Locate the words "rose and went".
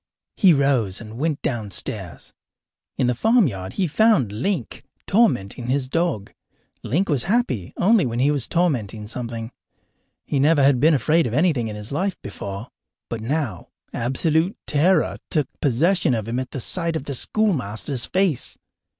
0.51-1.43